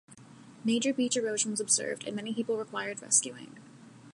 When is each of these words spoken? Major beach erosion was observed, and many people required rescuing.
Major 0.63 0.95
beach 0.95 1.15
erosion 1.15 1.51
was 1.51 1.59
observed, 1.59 2.05
and 2.07 2.15
many 2.15 2.33
people 2.33 2.57
required 2.57 3.03
rescuing. 3.03 3.57